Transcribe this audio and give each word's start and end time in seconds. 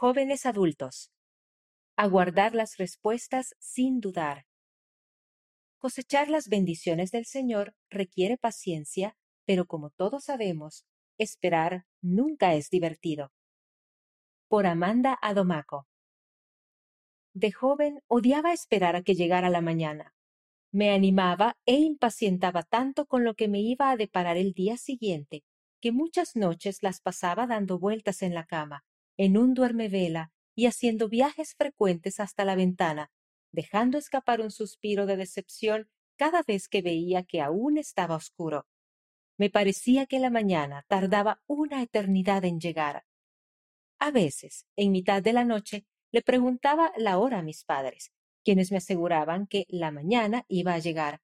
Jóvenes 0.00 0.46
adultos. 0.46 1.10
Aguardar 1.96 2.54
las 2.54 2.76
respuestas 2.76 3.56
sin 3.58 3.98
dudar. 3.98 4.46
Cosechar 5.78 6.28
las 6.28 6.46
bendiciones 6.46 7.10
del 7.10 7.26
Señor 7.26 7.74
requiere 7.90 8.36
paciencia, 8.36 9.16
pero 9.44 9.66
como 9.66 9.90
todos 9.90 10.26
sabemos, 10.26 10.84
esperar 11.18 11.84
nunca 12.00 12.54
es 12.54 12.70
divertido. 12.70 13.32
Por 14.46 14.68
Amanda 14.68 15.18
Adomaco. 15.20 15.88
De 17.34 17.50
joven 17.50 18.00
odiaba 18.06 18.52
esperar 18.52 18.94
a 18.94 19.02
que 19.02 19.16
llegara 19.16 19.50
la 19.50 19.62
mañana. 19.62 20.14
Me 20.70 20.92
animaba 20.92 21.56
e 21.66 21.74
impacientaba 21.74 22.62
tanto 22.62 23.06
con 23.06 23.24
lo 23.24 23.34
que 23.34 23.48
me 23.48 23.62
iba 23.62 23.90
a 23.90 23.96
deparar 23.96 24.36
el 24.36 24.52
día 24.52 24.76
siguiente, 24.76 25.42
que 25.80 25.90
muchas 25.90 26.36
noches 26.36 26.84
las 26.84 27.00
pasaba 27.00 27.48
dando 27.48 27.80
vueltas 27.80 28.22
en 28.22 28.34
la 28.34 28.46
cama, 28.46 28.84
en 29.18 29.36
un 29.36 29.52
duermevela 29.52 30.32
y 30.54 30.66
haciendo 30.66 31.08
viajes 31.08 31.54
frecuentes 31.54 32.20
hasta 32.20 32.44
la 32.44 32.54
ventana, 32.54 33.10
dejando 33.52 33.98
escapar 33.98 34.40
un 34.40 34.50
suspiro 34.50 35.04
de 35.06 35.16
decepción 35.16 35.90
cada 36.16 36.42
vez 36.42 36.68
que 36.68 36.82
veía 36.82 37.24
que 37.24 37.40
aún 37.42 37.76
estaba 37.76 38.16
oscuro. 38.16 38.66
Me 39.36 39.50
parecía 39.50 40.06
que 40.06 40.18
la 40.18 40.30
mañana 40.30 40.84
tardaba 40.88 41.42
una 41.46 41.82
eternidad 41.82 42.44
en 42.44 42.60
llegar. 42.60 43.04
A 43.98 44.10
veces, 44.10 44.66
en 44.76 44.92
mitad 44.92 45.22
de 45.22 45.32
la 45.32 45.44
noche, 45.44 45.86
le 46.10 46.22
preguntaba 46.22 46.92
la 46.96 47.18
hora 47.18 47.38
a 47.38 47.42
mis 47.42 47.64
padres, 47.64 48.12
quienes 48.44 48.70
me 48.70 48.78
aseguraban 48.78 49.46
que 49.46 49.66
la 49.68 49.90
mañana 49.90 50.44
iba 50.48 50.74
a 50.74 50.78
llegar. 50.78 51.20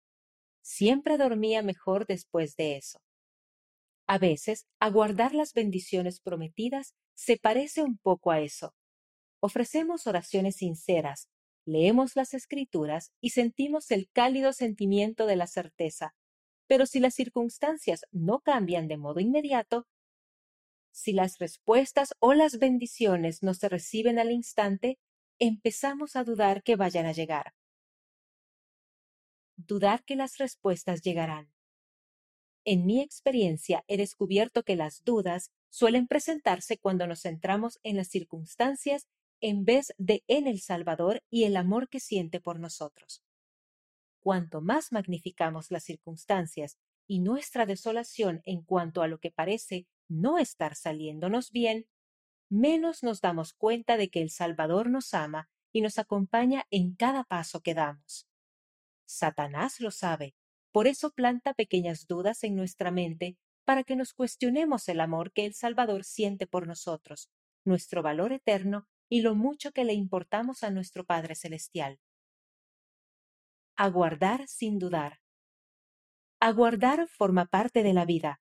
Siempre 0.63 1.17
dormía 1.17 1.63
mejor 1.63 2.07
después 2.07 2.57
de 2.57 2.77
eso. 2.77 3.04
A 4.07 4.19
veces, 4.19 4.67
aguardar 4.81 5.35
las 5.35 5.55
bendiciones 5.55 6.21
prometidas 6.21 6.95
se 7.15 7.39
parece 7.39 7.83
un 7.83 7.97
poco 7.99 8.31
a 8.31 8.41
eso. 8.41 8.75
Ofrecemos 9.41 10.07
oraciones 10.07 10.57
sinceras, 10.57 11.29
leemos 11.67 12.17
las 12.17 12.35
escrituras 12.35 13.13
y 13.21 13.31
sentimos 13.31 13.91
el 13.91 14.09
cálido 14.11 14.53
sentimiento 14.53 15.27
de 15.27 15.37
la 15.37 15.47
certeza. 15.47 16.15
Pero 16.67 16.87
si 16.87 17.01
las 17.01 17.15
circunstancias 17.15 18.05
no 18.11 18.41
cambian 18.41 18.89
de 18.89 18.97
modo 18.97 19.21
inmediato, 19.21 19.87
si 20.93 21.13
las 21.13 21.39
respuestas 21.39 22.15
o 22.21 22.35
las 22.35 22.59
bendiciones 22.59 23.43
no 23.43 23.55
se 23.55 23.69
reciben 23.69 24.19
al 24.19 24.31
instante, 24.31 24.99
empezamos 25.39 26.15
a 26.15 26.25
dudar 26.25 26.63
que 26.63 26.77
vayan 26.77 27.07
a 27.07 27.13
llegar. 27.13 27.55
Dudar 29.57 30.05
que 30.05 30.17
las 30.17 30.39
respuestas 30.39 31.03
llegarán. 31.03 31.54
En 32.65 32.87
mi 32.87 33.03
experiencia 33.03 33.85
he 33.89 33.97
descubierto 33.97 34.63
que 34.63 34.77
las 34.77 35.05
dudas 35.05 35.51
suelen 35.69 36.07
presentarse 36.07 36.79
cuando 36.79 37.07
nos 37.07 37.23
centramos 37.23 37.79
en 37.83 37.97
las 37.97 38.09
circunstancias 38.09 39.07
en 39.41 39.65
vez 39.65 39.93
de 39.99 40.25
en 40.29 40.47
el 40.47 40.61
Salvador 40.61 41.23
y 41.31 41.45
el 41.45 41.57
amor 41.57 41.89
que 41.89 42.01
siente 42.01 42.41
por 42.41 42.59
nosotros. 42.59 43.23
Cuanto 44.21 44.63
más 44.63 44.93
magnificamos 44.93 45.71
las 45.71 45.85
circunstancias 45.85 46.79
y 47.07 47.19
nuestra 47.19 47.67
desolación 47.67 48.41
en 48.47 48.63
cuanto 48.63 49.03
a 49.03 49.09
lo 49.09 49.19
que 49.19 49.31
parece 49.31 49.87
no 50.09 50.39
estar 50.39 50.75
saliéndonos 50.75 51.51
bien, 51.51 51.87
menos 52.49 53.03
nos 53.03 53.21
damos 53.21 53.53
cuenta 53.53 53.99
de 53.99 54.09
que 54.09 54.23
el 54.23 54.31
Salvador 54.31 54.89
nos 54.89 55.13
ama 55.13 55.51
y 55.73 55.83
nos 55.83 55.99
acompaña 55.99 56.65
en 56.71 56.95
cada 56.95 57.25
paso 57.25 57.61
que 57.61 57.75
damos. 57.75 58.27
Satanás 59.05 59.81
lo 59.81 59.91
sabe, 59.91 60.35
por 60.75 60.89
eso 60.89 61.13
planta 61.13 61.55
pequeñas 61.55 62.09
dudas 62.09 62.43
en 62.43 62.57
nuestra 62.57 62.91
mente 62.91 63.39
para 63.65 63.85
que 63.85 63.95
nos 63.95 64.13
cuestionemos 64.13 64.89
el 64.89 65.01
amor 65.01 65.31
que 65.33 65.47
el 65.47 65.55
Salvador 65.55 66.03
siente 66.03 66.49
por 66.49 66.67
nosotros, 66.67 67.31
nuestro 67.65 68.03
valor 68.03 68.33
eterno 68.33 68.89
y 69.09 69.21
lo 69.21 69.37
mucho 69.37 69.71
que 69.71 69.85
le 69.85 69.93
importamos 69.93 70.65
a 70.65 70.71
nuestro 70.71 71.05
Padre 71.05 71.37
Celestial. 71.37 72.01
Aguardar 73.77 74.49
sin 74.49 74.81
dudar. 74.81 75.21
Aguardar 76.41 77.07
forma 77.07 77.47
parte 77.47 77.85
de 77.85 77.93
la 77.93 78.05
vida. 78.05 78.41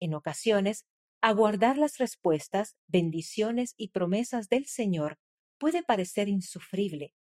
En 0.00 0.14
ocasiones 0.14 0.86
Aguardar 1.22 1.76
las 1.76 1.98
respuestas, 1.98 2.76
bendiciones 2.86 3.74
y 3.76 3.88
promesas 3.88 4.48
del 4.48 4.64
Señor 4.66 5.18
puede 5.58 5.82
parecer 5.82 6.28
insufrible, 6.28 7.14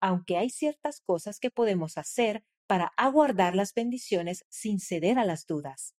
aunque 0.00 0.36
hay 0.36 0.48
ciertas 0.48 1.00
cosas 1.00 1.40
que 1.40 1.50
podemos 1.50 1.98
hacer 1.98 2.44
para 2.68 2.92
aguardar 2.96 3.56
las 3.56 3.74
bendiciones 3.74 4.44
sin 4.48 4.78
ceder 4.78 5.18
a 5.18 5.24
las 5.24 5.44
dudas. 5.44 5.96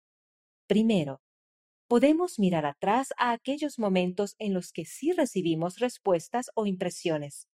Primero, 0.67 1.21
podemos 1.89 2.39
mirar 2.39 2.65
atrás 2.65 3.09
a 3.17 3.33
aquellos 3.33 3.77
momentos 3.77 4.35
en 4.39 4.53
los 4.53 4.71
que 4.71 4.85
sí 4.85 5.11
recibimos 5.11 5.79
respuestas 5.79 6.49
o 6.55 6.65
impresiones. 6.65 7.49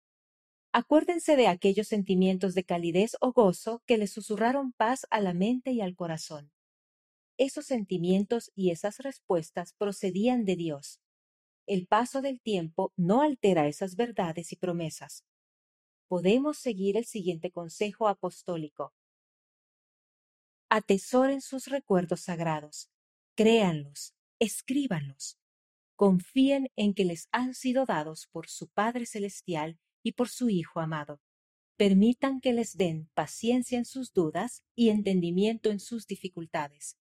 Acuérdense 0.73 1.37
de 1.37 1.47
aquellos 1.47 1.87
sentimientos 1.87 2.55
de 2.55 2.65
calidez 2.65 3.17
o 3.21 3.33
gozo 3.33 3.85
que 3.87 3.99
le 3.99 4.09
susurraron 4.09 4.73
paz 4.73 5.07
a 5.11 5.21
la 5.21 5.35
mente 5.35 5.71
y 5.71 5.81
al 5.81 5.95
corazón 5.95 6.51
esos 7.39 7.67
sentimientos 7.67 8.53
y 8.55 8.71
esas 8.71 8.99
respuestas 8.99 9.73
procedían 9.73 10.45
de 10.45 10.57
Dios. 10.57 11.01
El 11.67 11.87
paso 11.87 12.23
del 12.23 12.41
tiempo 12.41 12.93
no 12.97 13.23
altera 13.23 13.67
esas 13.67 13.97
verdades 13.97 14.53
y 14.53 14.57
promesas. 14.57 15.25
Podemos 16.09 16.59
seguir 16.59 16.97
el 16.97 17.05
siguiente 17.05 17.51
consejo 17.51 18.09
apostólico. 18.09 18.93
Atesoren 20.75 21.43
sus 21.43 21.67
recuerdos 21.67 22.23
sagrados, 22.23 22.89
créanlos, 23.35 24.15
escríbanlos, 24.39 25.39
confíen 25.97 26.71
en 26.77 26.95
que 26.95 27.05
les 27.05 27.29
han 27.31 27.53
sido 27.53 27.85
dados 27.85 28.27
por 28.29 28.49
su 28.49 28.69
Padre 28.69 29.05
Celestial 29.05 29.79
y 30.03 30.13
por 30.13 30.31
su 30.31 30.49
Hijo 30.49 30.81
amado. 30.81 31.21
Permitan 31.77 32.41
que 32.41 32.55
les 32.55 32.79
den 32.79 33.11
paciencia 33.13 33.77
en 33.77 33.85
sus 33.85 34.15
dudas 34.15 34.65
y 34.75 34.89
entendimiento 34.89 35.69
en 35.69 35.79
sus 35.79 36.07
dificultades. 36.07 36.97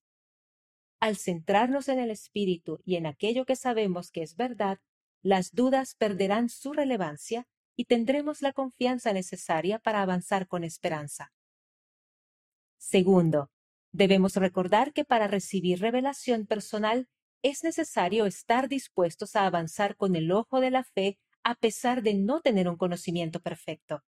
Al 1.00 1.16
centrarnos 1.16 1.88
en 1.88 2.00
el 2.00 2.12
espíritu 2.12 2.82
y 2.84 2.98
en 2.98 3.06
aquello 3.06 3.46
que 3.46 3.56
sabemos 3.56 4.12
que 4.12 4.22
es 4.22 4.36
verdad, 4.36 4.80
las 5.22 5.54
dudas 5.54 5.96
perderán 5.96 6.50
su 6.50 6.74
relevancia 6.74 7.48
y 7.78 7.86
tendremos 7.86 8.42
la 8.42 8.52
confianza 8.52 9.14
necesaria 9.14 9.80
para 9.80 10.02
avanzar 10.02 10.50
con 10.50 10.66
esperanza. 10.66 11.32
Segundo, 12.78 13.50
debemos 13.92 14.36
recordar 14.36 14.94
que 14.94 15.06
para 15.06 15.28
recibir 15.28 15.80
revelación 15.80 16.46
personal 16.46 17.08
es 17.44 17.64
necesario 17.64 18.26
estar 18.26 18.68
dispuestos 18.70 19.36
a 19.36 19.46
avanzar 19.46 19.96
con 19.96 20.16
el 20.16 20.32
ojo 20.32 20.60
de 20.60 20.72
la 20.72 20.84
fe 20.84 21.18
a 21.44 21.56
pesar 21.56 22.04
de 22.04 22.14
no 22.14 22.42
tener 22.42 22.70
un 22.70 22.78
conocimiento 22.78 23.40
perfecto. 23.40 24.04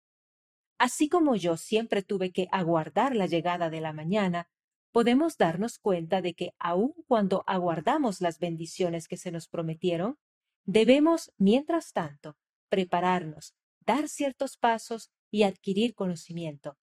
Así 0.78 1.08
como 1.08 1.36
yo 1.36 1.56
siempre 1.56 2.02
tuve 2.02 2.32
que 2.32 2.48
aguardar 2.50 3.14
la 3.14 3.26
llegada 3.26 3.68
de 3.68 3.80
la 3.80 3.92
mañana, 3.92 4.48
podemos 4.92 5.36
darnos 5.36 5.78
cuenta 5.78 6.22
de 6.22 6.34
que 6.34 6.54
aun 6.58 6.94
cuando 7.06 7.44
aguardamos 7.46 8.20
las 8.20 8.38
bendiciones 8.38 9.08
que 9.08 9.16
se 9.16 9.30
nos 9.30 9.48
prometieron, 9.48 10.18
debemos, 10.64 11.32
mientras 11.36 11.92
tanto, 11.92 12.36
prepararnos, 12.68 13.54
dar 13.80 14.08
ciertos 14.08 14.56
pasos 14.56 15.10
y 15.30 15.42
adquirir 15.42 15.94
conocimiento. 15.94 16.78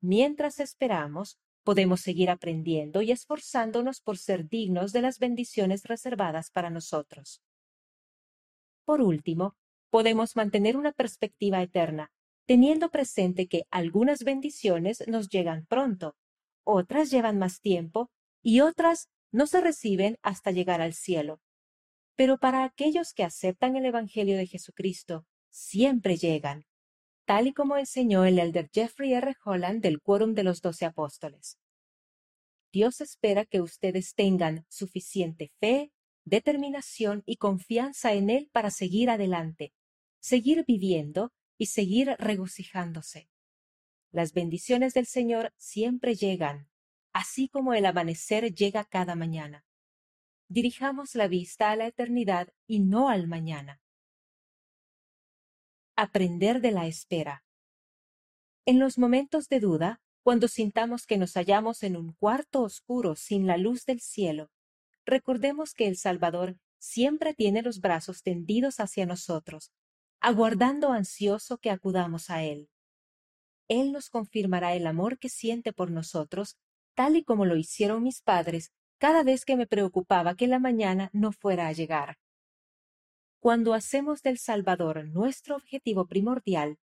Mientras 0.00 0.60
esperamos, 0.60 1.38
podemos 1.68 2.00
seguir 2.00 2.30
aprendiendo 2.30 3.02
y 3.02 3.12
esforzándonos 3.12 4.00
por 4.00 4.16
ser 4.16 4.48
dignos 4.48 4.94
de 4.94 5.02
las 5.02 5.18
bendiciones 5.18 5.82
reservadas 5.82 6.50
para 6.50 6.70
nosotros. 6.70 7.42
Por 8.86 9.02
último, 9.02 9.54
podemos 9.90 10.34
mantener 10.34 10.78
una 10.78 10.92
perspectiva 10.92 11.60
eterna, 11.60 12.10
teniendo 12.46 12.88
presente 12.88 13.48
que 13.48 13.66
algunas 13.70 14.24
bendiciones 14.24 15.06
nos 15.08 15.28
llegan 15.28 15.66
pronto 15.66 16.16
otras 16.64 17.10
llevan 17.10 17.38
más 17.38 17.60
tiempo 17.60 18.10
y 18.42 18.60
otras 18.60 19.10
no 19.30 19.46
se 19.46 19.60
reciben 19.60 20.16
hasta 20.22 20.52
llegar 20.52 20.80
al 20.80 20.94
cielo. 20.94 21.42
Pero 22.16 22.38
para 22.38 22.64
aquellos 22.64 23.12
que 23.12 23.24
aceptan 23.24 23.76
el 23.76 23.84
Evangelio 23.84 24.38
de 24.38 24.46
Jesucristo, 24.46 25.26
siempre 25.50 26.16
llegan, 26.16 26.64
tal 27.28 27.46
y 27.46 27.52
como 27.52 27.76
enseñó 27.76 28.24
el 28.24 28.38
elder 28.38 28.70
Jeffrey 28.72 29.12
R. 29.12 29.36
Holland 29.44 29.82
del 29.82 30.00
Quórum 30.00 30.32
de 30.32 30.44
los 30.44 30.62
Doce 30.62 30.86
Apóstoles. 30.86 31.58
Dios 32.72 33.02
espera 33.02 33.44
que 33.44 33.60
ustedes 33.60 34.14
tengan 34.14 34.64
suficiente 34.70 35.52
fe, 35.60 35.92
determinación 36.24 37.22
y 37.26 37.36
confianza 37.36 38.14
en 38.14 38.30
Él 38.30 38.48
para 38.50 38.70
seguir 38.70 39.10
adelante, 39.10 39.74
seguir 40.20 40.64
viviendo 40.66 41.30
y 41.58 41.66
seguir 41.66 42.16
regocijándose. 42.18 43.28
Las 44.10 44.32
bendiciones 44.32 44.94
del 44.94 45.04
Señor 45.04 45.52
siempre 45.58 46.14
llegan, 46.14 46.70
así 47.12 47.50
como 47.50 47.74
el 47.74 47.84
amanecer 47.84 48.54
llega 48.54 48.86
cada 48.86 49.16
mañana. 49.16 49.66
Dirijamos 50.48 51.14
la 51.14 51.28
vista 51.28 51.72
a 51.72 51.76
la 51.76 51.88
eternidad 51.88 52.48
y 52.66 52.80
no 52.80 53.10
al 53.10 53.28
mañana. 53.28 53.82
Aprender 56.00 56.60
de 56.60 56.70
la 56.70 56.86
espera. 56.86 57.42
En 58.64 58.78
los 58.78 58.98
momentos 58.98 59.48
de 59.48 59.58
duda, 59.58 60.00
cuando 60.22 60.46
sintamos 60.46 61.06
que 61.06 61.18
nos 61.18 61.32
hallamos 61.34 61.82
en 61.82 61.96
un 61.96 62.12
cuarto 62.12 62.62
oscuro 62.62 63.16
sin 63.16 63.48
la 63.48 63.56
luz 63.56 63.84
del 63.84 63.98
cielo, 63.98 64.48
recordemos 65.04 65.74
que 65.74 65.88
el 65.88 65.96
Salvador 65.96 66.56
siempre 66.78 67.34
tiene 67.34 67.62
los 67.62 67.80
brazos 67.80 68.22
tendidos 68.22 68.78
hacia 68.78 69.06
nosotros, 69.06 69.72
aguardando 70.20 70.92
ansioso 70.92 71.58
que 71.58 71.72
acudamos 71.72 72.30
a 72.30 72.44
Él. 72.44 72.70
Él 73.66 73.90
nos 73.90 74.08
confirmará 74.08 74.76
el 74.76 74.86
amor 74.86 75.18
que 75.18 75.28
siente 75.28 75.72
por 75.72 75.90
nosotros, 75.90 76.56
tal 76.94 77.16
y 77.16 77.24
como 77.24 77.44
lo 77.44 77.56
hicieron 77.56 78.04
mis 78.04 78.22
padres 78.22 78.70
cada 78.98 79.24
vez 79.24 79.44
que 79.44 79.56
me 79.56 79.66
preocupaba 79.66 80.36
que 80.36 80.46
la 80.46 80.60
mañana 80.60 81.10
no 81.12 81.32
fuera 81.32 81.66
a 81.66 81.72
llegar. 81.72 82.18
Cuando 83.40 83.72
hacemos 83.74 84.22
del 84.22 84.38
Salvador 84.38 85.06
nuestro 85.08 85.54
objetivo 85.54 86.06
primordial, 86.06 86.78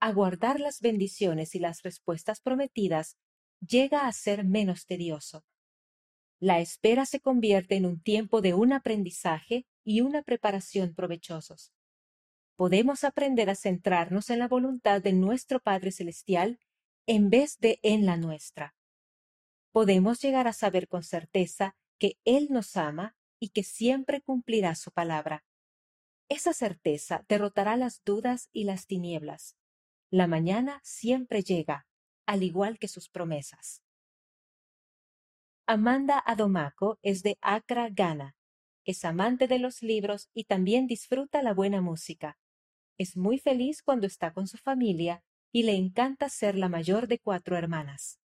aguardar 0.00 0.58
las 0.58 0.80
bendiciones 0.80 1.54
y 1.54 1.58
las 1.58 1.82
respuestas 1.82 2.40
prometidas 2.40 3.18
llega 3.60 4.06
a 4.06 4.12
ser 4.12 4.44
menos 4.44 4.86
tedioso. 4.86 5.44
La 6.38 6.60
espera 6.60 7.04
se 7.04 7.20
convierte 7.20 7.76
en 7.76 7.84
un 7.84 8.00
tiempo 8.00 8.40
de 8.40 8.54
un 8.54 8.72
aprendizaje 8.72 9.66
y 9.84 10.00
una 10.00 10.22
preparación 10.22 10.94
provechosos. 10.94 11.74
Podemos 12.56 13.04
aprender 13.04 13.50
a 13.50 13.54
centrarnos 13.54 14.30
en 14.30 14.38
la 14.38 14.48
voluntad 14.48 15.02
de 15.02 15.12
nuestro 15.12 15.60
Padre 15.60 15.92
Celestial 15.92 16.58
en 17.06 17.28
vez 17.28 17.58
de 17.58 17.78
en 17.82 18.06
la 18.06 18.16
nuestra. 18.16 18.74
Podemos 19.70 20.20
llegar 20.22 20.48
a 20.48 20.54
saber 20.54 20.88
con 20.88 21.02
certeza 21.02 21.76
que 21.98 22.18
Él 22.24 22.48
nos 22.50 22.76
ama 22.76 23.16
y 23.38 23.50
que 23.50 23.62
siempre 23.62 24.22
cumplirá 24.22 24.74
su 24.74 24.92
palabra. 24.92 25.44
Esa 26.30 26.52
certeza 26.52 27.24
derrotará 27.28 27.76
las 27.76 28.04
dudas 28.04 28.48
y 28.52 28.62
las 28.62 28.86
tinieblas. 28.86 29.56
La 30.10 30.28
mañana 30.28 30.80
siempre 30.84 31.42
llega, 31.42 31.88
al 32.24 32.44
igual 32.44 32.78
que 32.78 32.86
sus 32.86 33.08
promesas. 33.08 33.82
Amanda 35.66 36.22
Adomaco 36.24 37.00
es 37.02 37.24
de 37.24 37.36
Accra, 37.40 37.88
Ghana. 37.90 38.36
Es 38.84 39.04
amante 39.04 39.48
de 39.48 39.58
los 39.58 39.82
libros 39.82 40.30
y 40.32 40.44
también 40.44 40.86
disfruta 40.86 41.42
la 41.42 41.52
buena 41.52 41.80
música. 41.80 42.38
Es 42.96 43.16
muy 43.16 43.38
feliz 43.38 43.82
cuando 43.82 44.06
está 44.06 44.32
con 44.32 44.46
su 44.46 44.56
familia 44.56 45.24
y 45.50 45.64
le 45.64 45.74
encanta 45.74 46.28
ser 46.28 46.54
la 46.54 46.68
mayor 46.68 47.08
de 47.08 47.18
cuatro 47.18 47.56
hermanas. 47.56 48.20